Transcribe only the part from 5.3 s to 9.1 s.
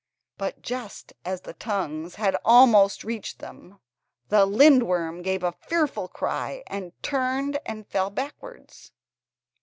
a fearful cry, and turned and fell backwards.